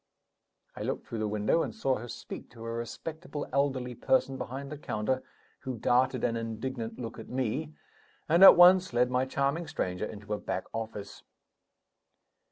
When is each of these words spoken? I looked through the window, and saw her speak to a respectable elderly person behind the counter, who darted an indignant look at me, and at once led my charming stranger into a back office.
I 0.75 0.81
looked 0.81 1.05
through 1.05 1.19
the 1.19 1.27
window, 1.27 1.61
and 1.61 1.75
saw 1.75 1.97
her 1.97 2.07
speak 2.07 2.49
to 2.53 2.65
a 2.65 2.71
respectable 2.71 3.47
elderly 3.53 3.93
person 3.93 4.35
behind 4.35 4.71
the 4.71 4.77
counter, 4.79 5.21
who 5.59 5.77
darted 5.77 6.23
an 6.23 6.35
indignant 6.35 6.97
look 6.97 7.19
at 7.19 7.29
me, 7.29 7.75
and 8.27 8.43
at 8.43 8.57
once 8.57 8.93
led 8.93 9.11
my 9.11 9.25
charming 9.27 9.67
stranger 9.67 10.05
into 10.05 10.33
a 10.33 10.39
back 10.39 10.63
office. 10.73 11.21